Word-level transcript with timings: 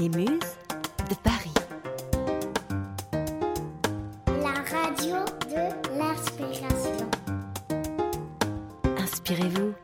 Les 0.00 0.08
Muses 0.08 0.56
de 1.10 1.14
Paris. 1.22 1.52
La 4.26 4.54
radio 4.62 5.16
de 5.50 5.98
l'inspiration. 5.98 7.10
Inspirez-vous, 8.96 9.74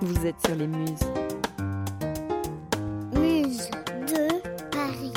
vous 0.00 0.26
êtes 0.26 0.40
sur 0.46 0.54
les 0.54 0.68
Muses. 0.68 1.00
Muse 3.14 3.68
de 4.12 4.68
Paris. 4.70 5.12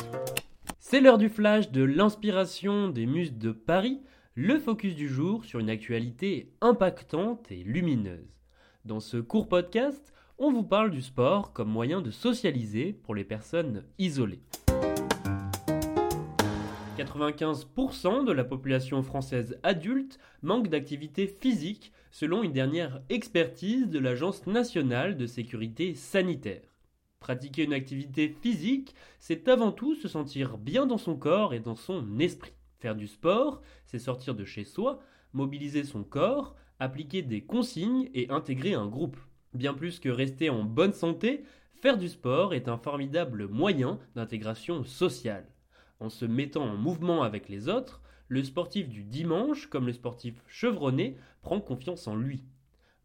C'est 0.80 1.02
l'heure 1.02 1.20
du 1.20 1.30
flash 1.30 1.70
de 1.70 1.84
l'inspiration 1.84 2.90
des 2.90 3.06
Muses 3.06 3.38
de 3.38 3.52
Paris, 3.52 4.02
le 4.34 4.58
focus 4.58 4.96
du 4.96 5.08
jour 5.08 5.46
sur 5.46 5.60
une 5.60 5.70
actualité 5.70 6.52
impactante 6.62 7.52
et 7.52 7.62
lumineuse. 7.64 8.34
Dans 8.86 9.02
ce 9.02 9.18
court 9.18 9.50
podcast, 9.50 10.16
on 10.40 10.52
vous 10.52 10.64
parle 10.64 10.92
du 10.92 11.02
sport 11.02 11.52
comme 11.52 11.70
moyen 11.70 12.02
de 12.02 12.12
socialiser 12.12 12.94
pour 12.94 13.16
les 13.16 13.24
personnes 13.24 13.84
isolées. 13.98 14.42
95% 16.98 18.26
de 18.26 18.32
la 18.32 18.44
population 18.44 19.02
française 19.04 19.60
adulte 19.64 20.20
manque 20.42 20.68
d'activité 20.68 21.28
physique 21.28 21.92
selon 22.12 22.44
une 22.44 22.52
dernière 22.52 23.02
expertise 23.10 23.88
de 23.88 24.00
l'Agence 24.00 24.48
nationale 24.48 25.18
de 25.18 25.26
sécurité 25.26 25.96
sanitaire. 25.96 26.62
Pratiquer 27.20 27.64
une 27.64 27.74
activité 27.74 28.30
physique, 28.30 28.96
c'est 29.20 29.48
avant 29.48 29.72
tout 29.72 29.96
se 29.96 30.08
sentir 30.08 30.58
bien 30.58 30.86
dans 30.86 30.98
son 30.98 31.16
corps 31.16 31.54
et 31.54 31.60
dans 31.60 31.76
son 31.76 32.20
esprit. 32.20 32.54
Faire 32.80 32.96
du 32.96 33.08
sport, 33.08 33.62
c'est 33.86 34.00
sortir 34.00 34.36
de 34.36 34.46
chez 34.46 34.64
soi, 34.64 35.00
mobiliser 35.34 35.84
son 35.84 36.04
corps, 36.04 36.56
appliquer 36.80 37.24
des 37.24 37.42
consignes 37.42 38.10
et 38.14 38.30
intégrer 38.30 38.76
un 38.76 38.88
groupe. 38.88 39.18
Bien 39.58 39.74
plus 39.74 40.00
que 40.00 40.10
rester 40.10 40.52
en 40.52 40.64
bonne 40.64 40.94
santé, 40.94 41.44
faire 41.82 41.98
du 41.98 42.10
sport 42.10 42.54
est 42.54 42.68
un 42.68 42.78
formidable 42.78 43.48
moyen 43.48 43.98
d'intégration 44.14 44.84
sociale. 44.84 45.48
En 46.00 46.12
se 46.12 46.26
mettant 46.26 46.66
en 46.66 46.78
mouvement 46.78 47.24
avec 47.24 47.50
les 47.50 47.68
autres, 47.68 48.04
le 48.28 48.44
sportif 48.44 48.88
du 48.88 49.04
dimanche, 49.04 49.66
comme 49.66 49.88
le 49.88 49.94
sportif 49.94 50.44
chevronné, 50.46 51.18
prend 51.42 51.60
confiance 51.60 52.08
en 52.08 52.16
lui. 52.16 52.44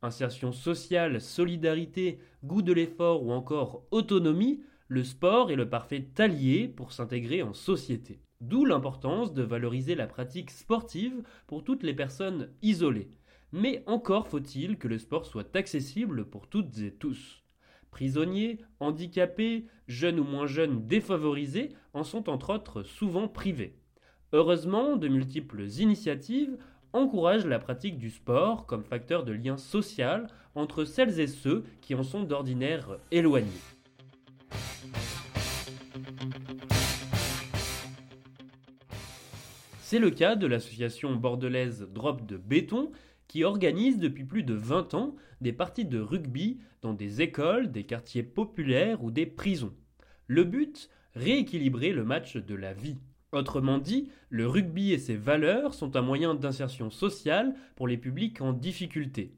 Insertion 0.03 0.53
sociale, 0.53 1.23
solidarité, 1.23 2.19
goût 2.45 2.61
de 2.61 2.75
l'effort 2.75 3.25
ou 3.25 3.33
encore 3.33 3.87
autonomie, 3.91 4.63
le 4.89 5.05
sport 5.05 5.51
est 5.51 5.57
le 5.57 5.71
parfait 5.71 6.07
allié 6.19 6.69
pour 6.69 6.93
s'intégrer 6.93 7.43
en 7.43 7.55
société. 7.55 8.21
D'où 8.43 8.67
l'importance 8.67 9.33
de 9.33 9.43
valoriser 9.43 9.95
la 9.95 10.07
pratique 10.07 10.51
sportive 10.51 11.23
pour 11.47 11.65
toutes 11.65 11.83
les 11.83 11.95
personnes 11.95 12.51
isolées. 12.61 13.11
Mais 13.53 13.83
encore 13.87 14.29
faut-il 14.29 14.79
que 14.79 14.89
le 14.89 14.99
sport 14.99 15.27
soit 15.27 15.55
accessible 15.55 16.25
pour 16.25 16.49
toutes 16.49 16.79
et 16.79 16.91
tous. 16.91 17.43
Prisonniers, 17.91 18.59
handicapés, 18.81 19.67
jeunes 19.87 20.19
ou 20.19 20.25
moins 20.25 20.47
jeunes 20.47 20.87
défavorisés 20.87 21.69
en 21.93 22.05
sont 22.05 22.31
entre 22.31 22.55
autres 22.55 22.83
souvent 22.83 23.29
privés. 23.29 23.77
Heureusement, 24.33 24.97
de 24.97 25.09
multiples 25.09 25.69
initiatives 25.79 26.57
encouragent 26.95 27.45
la 27.45 27.59
pratique 27.59 27.99
du 27.99 28.09
sport 28.09 28.65
comme 28.65 28.85
facteur 28.85 29.25
de 29.25 29.33
lien 29.33 29.59
social 29.59 30.29
entre 30.55 30.85
celles 30.87 31.21
et 31.21 31.27
ceux 31.27 31.65
qui 31.83 31.95
en 31.95 32.03
sont 32.03 32.23
d'ordinaire 32.23 32.97
éloignés. 33.11 33.51
C'est 39.81 39.99
le 39.99 40.11
cas 40.11 40.37
de 40.37 40.47
l'association 40.47 41.15
bordelaise 41.15 41.87
Drop 41.93 42.25
de 42.25 42.39
Béton 42.39 42.91
qui 43.33 43.45
organise 43.45 43.99
depuis 43.99 44.25
plus 44.25 44.43
de 44.43 44.53
20 44.53 44.93
ans 44.93 45.17
des 45.41 45.55
parties 45.55 45.87
de 45.87 45.99
rugby 45.99 46.61
dans 46.83 46.93
des 46.93 47.23
écoles, 47.23 47.73
des 47.73 47.85
quartiers 47.85 48.23
populaires 48.23 49.03
ou 49.03 49.11
des 49.11 49.25
prisons. 49.25 49.73
Le 50.27 50.45
but 50.45 50.91
Rééquilibrer 51.15 51.93
le 51.93 52.05
match 52.05 52.37
de 52.37 52.55
la 52.55 52.75
vie. 52.75 52.99
Autrement 53.33 53.79
dit, 53.79 54.11
le 54.29 54.47
rugby 54.47 54.93
et 54.93 54.99
ses 54.99 55.17
valeurs 55.17 55.73
sont 55.73 55.97
un 55.97 56.03
moyen 56.03 56.35
d'insertion 56.35 56.91
sociale 56.91 57.55
pour 57.75 57.89
les 57.89 57.97
publics 57.97 58.43
en 58.43 58.53
difficulté. 58.53 59.35